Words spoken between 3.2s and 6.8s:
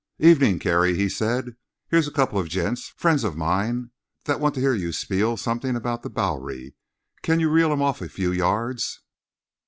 of mine, that want to hear you spiel something about the Bowery.